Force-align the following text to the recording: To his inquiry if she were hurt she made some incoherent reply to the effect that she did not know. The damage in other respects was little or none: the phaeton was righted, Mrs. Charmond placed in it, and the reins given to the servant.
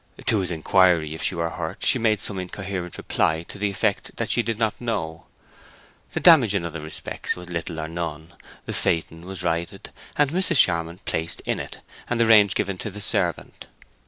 To 0.25 0.39
his 0.39 0.49
inquiry 0.49 1.13
if 1.13 1.21
she 1.21 1.35
were 1.35 1.51
hurt 1.51 1.85
she 1.85 1.99
made 1.99 2.21
some 2.21 2.39
incoherent 2.39 2.97
reply 2.97 3.43
to 3.43 3.59
the 3.59 3.69
effect 3.69 4.15
that 4.17 4.31
she 4.31 4.41
did 4.41 4.57
not 4.57 4.81
know. 4.81 5.27
The 6.13 6.19
damage 6.19 6.55
in 6.55 6.65
other 6.65 6.81
respects 6.81 7.35
was 7.35 7.51
little 7.51 7.79
or 7.79 7.87
none: 7.87 8.33
the 8.65 8.73
phaeton 8.73 9.25
was 9.27 9.43
righted, 9.43 9.91
Mrs. 10.17 10.57
Charmond 10.57 11.05
placed 11.05 11.41
in 11.41 11.59
it, 11.59 11.81
and 12.09 12.19
the 12.19 12.25
reins 12.25 12.55
given 12.55 12.79
to 12.79 12.89
the 12.89 12.99
servant. 12.99 13.67